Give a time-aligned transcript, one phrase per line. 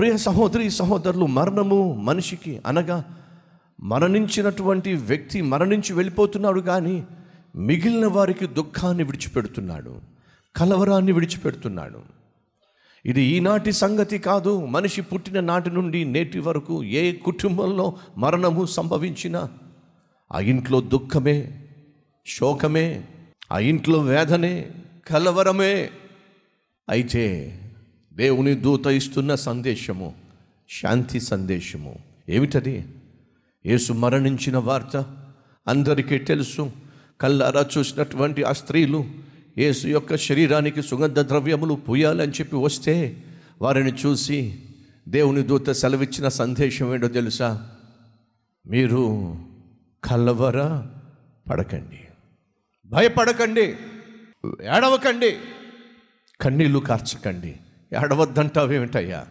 [0.00, 3.04] ప్రియ సహోదరి సహోదరులు మరణము మనిషికి అనగా
[3.80, 7.04] మరణించినటువంటి వ్యక్తి మరణించి వెళ్ళిపోతున్నాడు కానీ
[7.56, 10.00] మిగిలిన వారికి దుఃఖాన్ని విడిచిపెడుతున్నాడు
[10.56, 12.00] కలవరాన్ని విడిచిపెడుతున్నాడు.
[13.06, 14.66] ఇది ఈనాటి సంగతి కాదు.
[14.66, 19.48] మనిషి పుట్టిన నాటి నుండి నేటి వరకు ఏ కుటుంబంలో మరణము సంభవించినా
[20.32, 21.66] ఆ ఇంట్లో దుఃఖమే
[22.26, 23.04] శోకమే
[23.52, 24.70] ఆ ఇంట్లో వేదనే
[25.06, 25.90] కలవరమే.
[26.88, 27.56] అయితే
[28.12, 30.14] దేవుని దూత ఇస్తున్న సందేశము
[30.70, 31.98] శాంతి సందేశము.
[32.28, 32.84] ఏమిటది?
[33.66, 34.96] యేసు మరణించిన వార్త
[35.68, 36.72] అందరికీ తెలుసు.
[37.20, 39.04] కళ్ళారా చూసినటువంటి ఆ స్త్రీలు
[39.58, 43.22] యేసు యొక్క శరీరానికి సుగంధ ద్రవ్యములు పూయాలని చెప్పి వస్తే
[43.62, 44.58] వారిని చూసి
[45.08, 47.70] దేవుని దూత సెలవిచ్చిన సందేశం ఏంటో తెలుసా?
[48.66, 49.36] మీరు
[50.04, 50.86] కలవర
[51.50, 52.00] పడకండి.
[52.86, 53.64] భయపడకండి.
[54.62, 55.36] ఏడవకండి.
[56.40, 57.56] కన్నీళ్ళు కార్చకండి.
[57.96, 59.26] ఏడవద్దంటావేమిటయ్యా?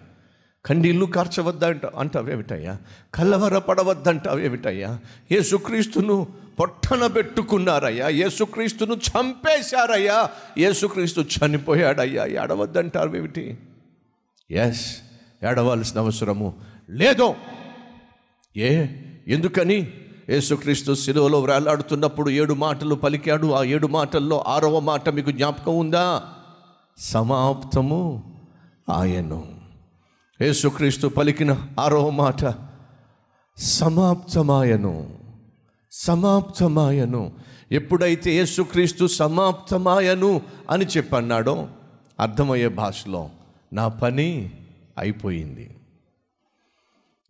[0.66, 2.78] కన్నీళ్ళు కార్చవద్దంట అంటావేమిటయ్యా?
[3.16, 5.00] కలవర పడవద్దంటావేమిటయ్యా?
[5.32, 6.28] యేసుక్రీస్తును
[6.60, 8.08] పొట్టన పెట్టుకున్నారయ్యా.
[8.08, 10.30] యేసుక్రీస్తును చంపేశారయ్యా.
[10.58, 12.26] యేసుక్రీస్తు చనిపోయాడయ్యా.
[12.26, 13.58] ఏడవద్దంటావేమిటి?
[14.52, 14.98] ఎస్
[15.44, 16.54] ఏడవలసిన అవసరము
[16.90, 17.36] లేదో.
[18.58, 18.88] ఏ?
[19.28, 19.94] ఎందుకని?
[20.30, 23.48] యేసుక్రీస్తు శిలువలో వేలాడుతున్నప్పుడు ఏడు మాటలు పలికాడు.
[23.52, 26.24] ఆ ఏడు మాటల్లో ఆరవ మాట మీకు జ్ఞాపకం ఉందా?
[26.98, 28.39] సమాప్తము.
[28.92, 29.48] ఆయను
[30.42, 32.54] యేసుక్రీస్తు పలికిన ఆరో మాట
[33.58, 35.20] సమాప్తమాయను
[35.92, 37.32] సమాప్తమాయను.
[37.72, 41.68] ఎప్పుడైతే యేసుక్రీస్తు సమాప్తమాయను అని చెప్పన్నాడో
[42.20, 43.30] అర్థమయ్యే భాషలో
[43.74, 44.52] నా పని
[44.98, 45.76] అయిపోయింది.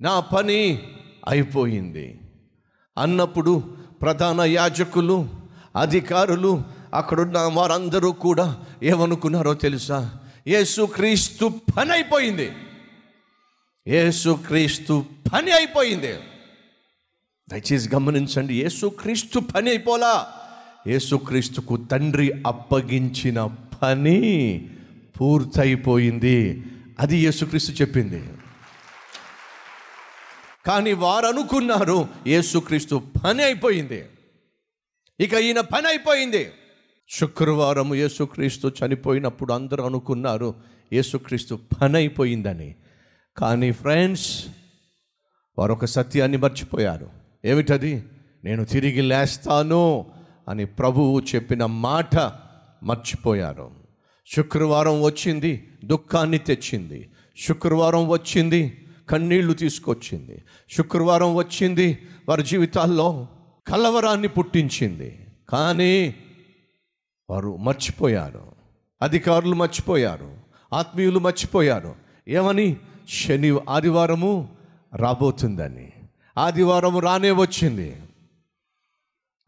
[0.01, 0.81] నా పని
[1.27, 2.19] అయిపోయింది.
[2.97, 3.63] అన్నప్పుడు
[4.01, 5.29] ప్రధాన యాజకులు
[5.75, 10.19] అధికారులు అక్కడున్న వారందరూ కూడా ఏమనుకున్నారో తెలుసా?
[10.47, 12.51] యేసుక్రీస్తు పని అయిపోయింది.
[13.87, 16.13] యేసుక్రీస్తు పని అయిపోయింది.
[17.49, 20.33] దయచేసి గమనించండి యేసుక్రీస్తు పని అయిపోలా.
[20.87, 23.45] యేసుక్రీస్తుకు తండ్రి అప్పగించిన
[23.81, 24.69] పని
[25.21, 26.63] పూర్తయిపోయింది.
[26.99, 28.29] అది యేసుక్రీస్తు చెప్పింది.
[30.65, 34.05] కానీ వారు అనుకున్నారు యేసుక్రీస్తు పని అయిపోయింది.
[35.19, 36.51] ఇక ఈయన పని అయిపోయింది.
[37.11, 40.55] శుక్రవారం యేసుక్రీస్తు చనిపోయినప్పుడు అందరూ అనుకున్నారు
[40.93, 42.75] యేసుక్రీస్తు పని అయిపోయిందని
[43.37, 44.45] కానీ ఫ్రెండ్స్
[45.57, 47.09] వారు ఒక సత్యాన్ని మర్చిపోయారు.
[47.45, 48.03] ఏమిటది?
[48.43, 50.05] నేను తిరిగి లేస్తాను
[50.49, 52.15] అని ప్రభువు చెప్పిన మాట
[52.83, 53.71] మర్చిపోయారు.
[54.35, 57.09] శుక్రవారం వచ్చింది దుఃఖాన్ని తెచ్చింది.
[57.37, 60.43] శుక్రవారం వచ్చింది కన్నీళ్ళు తీసుకొచ్చింది.
[60.77, 61.97] శుక్రవారం వచ్చింది
[62.29, 63.27] వారి జీవితాల్లో
[63.67, 65.25] కలవరాన్ని పుట్టించింది.
[65.49, 66.15] కానీ
[67.29, 68.51] వారు మర్చిపోయారు.
[69.01, 70.37] అధికారులు మర్చిపోయారు.
[70.73, 71.95] ఆత్మీయులు మర్చిపోయారు.
[72.27, 72.75] ఏమని?
[73.09, 74.49] శని ఆదివారము
[74.95, 75.91] రాబోతుందని.
[76.37, 77.95] ఆదివారం రానే వచ్చింది.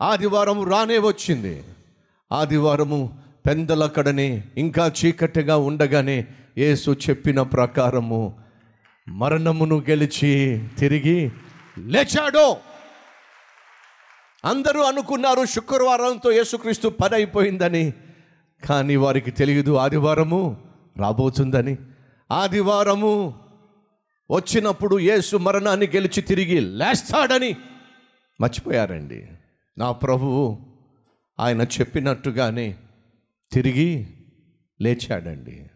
[0.02, 1.64] ఆదివారం రానే వచ్చింది.
[2.32, 6.26] ఆదివారము పెందలక్కడనే ఇంకా చీకటిగా ఉండగానే
[6.58, 8.34] యేసు చెప్పిన ప్రకారము
[9.10, 11.32] మరణమును గెలిచి తిరిగి
[11.78, 12.71] లేచాడు.
[14.46, 17.94] అందరూ అనుకున్నారు శుక్రవారంతో యేసుక్రీస్తు పని అయిపోయిందని
[18.66, 20.58] కానీ వారికి తెలియదు ఆదివారము
[20.98, 21.78] రాబోతుందని.
[22.32, 23.40] ఆదివారము
[24.32, 27.56] వచ్చినప్పుడు యేసు మరణాన్ని గెలిచి తిరిగి లేస్తాడని
[28.42, 29.28] మర్చిపోయారండి.
[29.78, 30.60] నా ప్రభువు
[31.40, 32.76] ఆయన చెప్పినట్టుగానే
[33.52, 34.08] తిరిగి
[34.82, 35.70] లేచాడండి.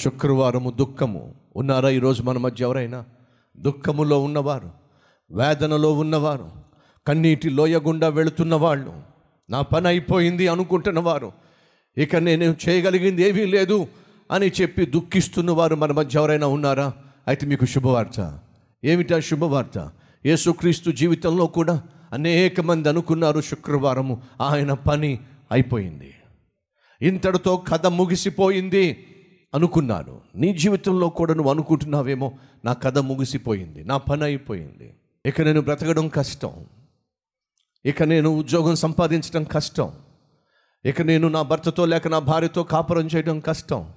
[0.00, 1.34] శుక్రవారము దుఃఖము.
[1.56, 3.04] ఉన్నారా ఈరోజు మన మధ్య ఎవరైనా?
[3.56, 4.70] దుఃఖములో ఉన్నవారు?
[5.30, 6.67] వేదనలో ఉన్నవారు?
[7.08, 9.00] కన్నీటి లోయ గుండా వెళుతున్న వాళ్ళు
[9.50, 11.32] నా పని అయిపోయింది అనుకుంటున్న వారు
[11.98, 13.86] ఇక నేను చేయగలిగింది ఏమీ లేదు
[14.30, 16.92] అని చెప్పి దుఃఖిస్తున్న వారు మన మధ్య ఎవరైనా ఉన్నారా?
[17.28, 18.38] అయితే మీకు శుభవార్త.
[18.84, 19.90] ఏమిటా శుభవార్త?
[20.26, 21.82] యేసుక్రీస్తు జీవితంలో కూడా
[22.12, 25.18] అనేక మంది అనుకున్నారు శుక్రవారము ఆయన పని
[25.52, 26.14] అయిపోయింది.
[27.02, 29.06] ఇంతటితో కథ ముగిసిపోయింది
[29.54, 32.32] అనుకున్నాను నీ జీవితంలో కూడా నువ్వు అనుకుంటున్నావేమో
[32.64, 34.94] నా కథ ముగిసిపోయింది నా పని అయిపోయింది.
[35.26, 36.52] ఇక నేను బ్రతకడం కష్టం.
[37.88, 39.92] ఇక నేను ఉద్యోగం సంపాదించడం కష్టం.
[40.84, 43.88] ఇక నేను నా భర్తతో లేక నా భార్యతో కాపురం చేయడం కష్టం.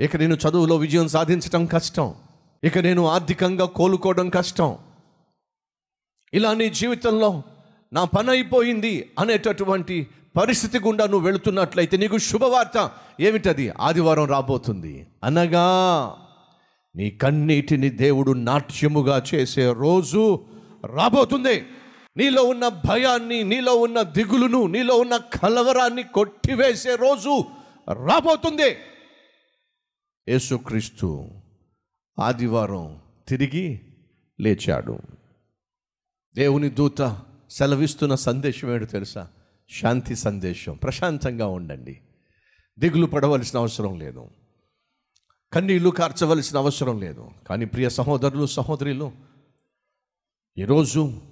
[0.00, 2.14] ఇక నేను చదువులో విజయం సాధించడం కష్టం.
[2.64, 4.76] ఇక నేను ఆర్థికంగా కోలుకోవడం కష్టం.
[6.34, 7.42] ఇలా నీ జీవితంలో
[7.92, 10.06] నా పని అయిపోయింది అనేటటువంటి
[10.36, 12.90] పరిస్థితి గుండా నువ్వు వెళుతున్నట్లయితే నీకు శుభవార్త
[13.20, 13.72] ఏమిటది?
[13.80, 15.06] ఆదివారం రాబోతుంది.
[15.24, 15.66] అనగా
[16.96, 20.40] నీ కన్నీటిని దేవుడు నాట్యముగా చేసే రోజు
[20.86, 21.66] రాబోతుంది.
[22.20, 27.44] నీలో ఉన్న భయాన్ని నీలో ఉన్న దిగులును నీలో ఉన్న కలవరాన్ని కొట్టివేసే రోజు
[27.92, 28.76] రాబోతుంది.
[30.28, 31.28] యేసుక్రీస్తు
[32.20, 33.80] ఆదివారం తిరిగి
[34.40, 34.98] లేచాడు.
[36.34, 39.28] దేవుని దూత సెలవిస్తున్న సందేశం ఏంటో తెలుసా?
[39.70, 40.76] శాంతి సందేశం.
[40.76, 42.00] ప్రశాంతంగా ఉండండి.
[42.78, 44.26] దిగులు పడవలసిన అవసరం లేదు.
[45.52, 47.30] కన్నీళ్ళు కార్చవలసిన అవసరం లేదు.
[47.46, 49.12] కానీ ప్రియ సహోదరులు సహోదరులు
[50.58, 51.29] ఈరోజు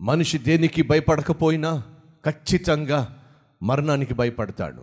[0.00, 1.82] మనిషి దేనికి భయపడకపోయినా
[2.26, 3.22] ఖచ్చితంగా
[3.62, 4.82] మరణానికి భయపడతాడు.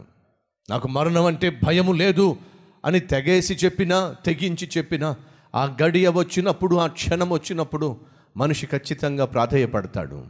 [0.70, 2.38] నాకు మరణం అంటే భయము లేదు
[2.86, 5.16] అని తెగేసి చెప్పినా తెగించి చెప్పినా
[5.56, 7.98] ఆ గడియ వచ్చినప్పుడు ఆ క్షణం వచ్చినప్పుడు
[8.38, 10.26] మనిషి ఖచ్చితంగా ప్రాధేయపడతాడు.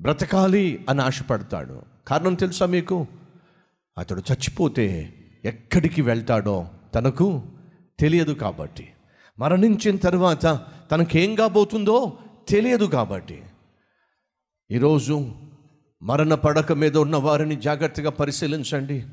[0.00, 1.82] బ్రతకాలి అని ఆశపడతాడు.
[2.08, 3.06] కారణం తెలుసా మీకు?
[3.98, 5.14] అతడు చచ్చిపోతే
[5.44, 7.42] ఎక్కడికి వెళ్తాడో తనకు
[8.00, 8.88] తెలియదు కాబట్టి.
[9.38, 13.42] మరణించిన తర్వాత తనకేం కాబోతుందో తెలియదు కాబట్టి.
[14.70, 15.32] ఈరోజు
[16.02, 19.04] మరణ పడక మీద ఉన్న వారిని జాగ్రత్తగా పరిశీలించండి.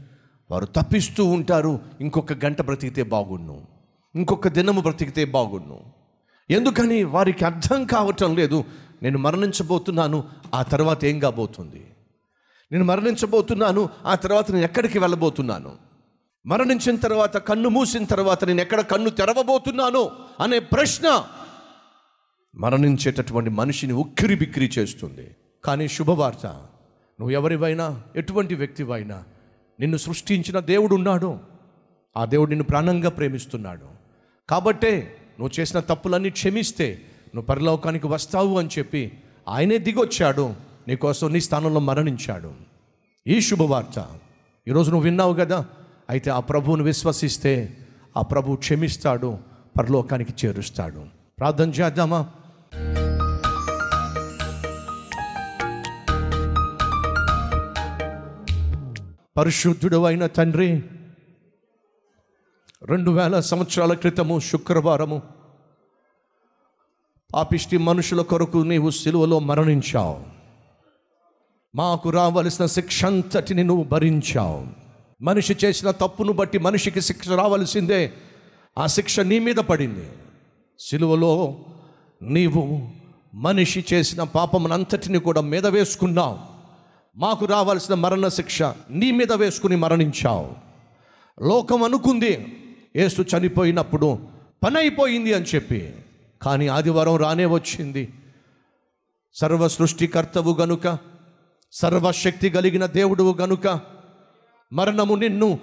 [0.52, 1.80] వారు తప్పిస్తూ ఉంటారు.
[2.02, 3.62] ఇంకొక గంట బ్రతికితే బాగుండు.
[4.16, 5.80] ఇంకొక దినము బ్రతికితే బాగుండు.
[6.50, 7.04] ఎందుకని?
[7.04, 8.64] వారికి అర్థం కావటం లేదు.
[9.04, 10.24] నేను మరణించబోతున్నాను.
[10.54, 11.92] ఆ తర్వాత ఏం కాబోతుంది?
[12.72, 13.90] నేను మరణించబోతున్నాను.
[14.06, 15.72] ఆ తర్వాత నేను ఎక్కడికి వెళ్ళబోతున్నాను?
[16.46, 20.12] మరణించిన తర్వాత కన్ను మూసిన తర్వాత నేను ఎక్కడ కన్ను తెరవబోతున్నాను?
[20.40, 21.26] అనే ప్రశ్న
[22.56, 25.36] మరణించేటటువంటి మనిషిని ఉక్కిరి బిక్కిరి చేస్తుంది.
[25.64, 26.46] కానీ శుభవార్త
[27.20, 29.24] నువ్వు ఎవరివైనా ఎటువంటి వ్యక్తివైనా
[29.80, 31.40] నిన్ను సృష్టించిన దేవుడు ఉన్నాడు.
[32.18, 33.86] ఆ దేవుడు నిన్ను ప్రాణంగా ప్రేమిస్తున్నాడు.
[34.50, 37.02] కాబట్టే నువ్వు చేసిన తప్పులన్నీ క్షమిస్తే
[37.36, 39.12] నువ్వు పరలోకానికి వస్తావు అని చెప్పి
[39.48, 40.56] ఆయనే దిగొచ్చాడు.
[40.88, 42.54] నీకోసం నీ స్థానంలో మరణించాడు.
[43.28, 44.08] ఈ శుభవార్త
[44.68, 45.66] ఈరోజు నువ్వు విన్నావు కదా?
[46.10, 47.78] అయితే ఆ ప్రభువును విశ్వసిస్తే
[48.18, 49.38] ఆ ప్రభు క్షమిస్తాడు
[49.80, 51.06] పరలోకానికి చేరుస్తాడు.
[51.40, 52.30] ప్రార్థన చేద్దామా?
[59.38, 60.84] పరిశుద్ధుడు అయిన తండ్రి
[62.84, 65.22] రెండు వేల సంవత్సరాల క్రితము శుక్రవారము.
[67.34, 70.24] పాపిష్టి మనుషుల కొరకు నీవు సిలువలో మరణించావు.
[71.76, 74.68] మాకు రావలసిన శిక్ష అంతటిని నువ్వు భరించావు.
[75.22, 78.14] మనిషి చేసిన తప్పును బట్టి మనిషికి శిక్ష రావలసిందే.
[78.78, 80.10] ఆ శిక్ష నీ మీద పడింది.
[80.80, 81.56] సిలువలో
[82.24, 82.90] నీవు
[83.36, 86.40] మనిషి చేసిన పాపమునంతటిని కూడా మీద వేసుకున్నావు.
[87.18, 90.52] మాకు రావాల్సిన మరణ శిక్ష నీ మీద వేసుకుని మరణించావు.
[91.44, 92.58] లోకం అనుకుంది
[92.96, 94.20] ఏసు చనిపోయినప్పుడు
[94.64, 95.94] పని అయిపోయింది అని చెప్పి.
[96.42, 98.14] కానీ ఆదివారం రానే వచ్చింది.
[99.34, 100.98] సర్వ సృష్టికర్తవు గనుక
[101.72, 103.80] సర్వశక్తి కలిగిన దేవుడువు గనుక
[104.74, 105.60] మరణము నిన్ను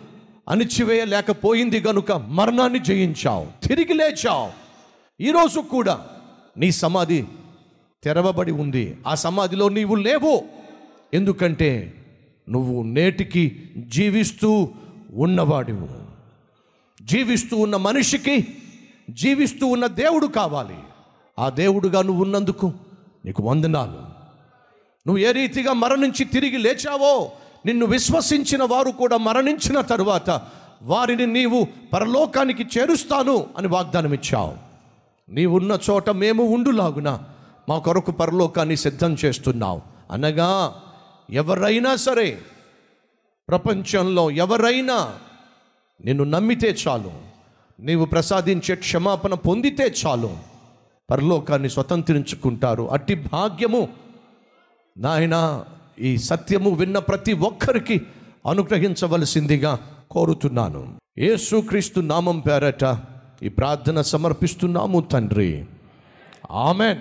[0.49, 4.51] అణిచివేయలేకపోయింది గనుక మరణాన్ని జయించావు తిరిగి లేచావు.
[5.23, 6.07] ఈరోజు కూడా
[6.57, 7.25] నీ సమాధి
[8.05, 8.97] తెరవబడి ఉంది.
[9.07, 10.43] ఆ సమాధిలో నీవు లేవు.
[11.15, 11.95] ఎందుకంటే
[12.49, 14.69] నువ్వు నేటికి జీవిస్తూ
[15.15, 15.89] ఉన్నవాడివు.
[17.03, 18.47] జీవిస్తూ ఉన్న మనిషికి
[19.11, 20.77] జీవిస్తూ ఉన్న దేవుడు కావాలి.
[21.39, 22.73] ఆ దేవుడుగా నువ్వు ఉన్నందుకు
[23.25, 24.11] నీకు వందనాలు.
[25.07, 27.33] నువ్వు ఏ రీతిగా మరణించి తిరిగి లేచావో
[27.67, 30.43] నిన్ను విశ్వసించిన వారు కూడా మరణించిన తరువాత
[30.83, 34.70] వారిని నీవు పరలోకానికి చేరుస్తాను అని వాగ్దానం ఇచ్చావు
[35.31, 37.23] నీవున్న చోట మేము ఉండులాగున
[37.69, 39.83] మా కొరకు పరలోకాన్ని సిద్ధం చేస్తున్నావు.
[40.11, 40.75] అనగా
[41.31, 42.39] ఎవరైనా సరే
[43.49, 45.15] ప్రపంచంలో ఎవరైనా
[46.05, 47.11] నిన్ను నమ్మితే చాలు
[47.81, 50.31] నీవు ప్రసాదించే క్షమాపణ పొందితే చాలు
[51.11, 52.91] పరలోకాన్ని స్వతంత్రించుకుంటారు.
[52.91, 53.89] అట్టి భాగ్యము
[54.99, 55.65] నాయన
[56.01, 58.01] ఈ సత్యము విన్న ప్రతి ఒక్కరికి
[58.49, 59.79] అనుగ్రహించవలసిందిగా
[60.11, 60.95] కోరుతున్నాను.
[61.19, 62.85] యేసుక్రీస్తు నామం పేరట.
[63.43, 65.65] ఈ ప్రార్థన సమర్పిస్తున్నాము తండ్రి.
[66.51, 66.99] ఆమెన్.